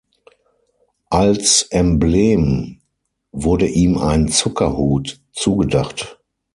[1.11, 2.79] Als Emblem
[3.31, 6.19] wurde ihm ein Zuckerhut zugedacht.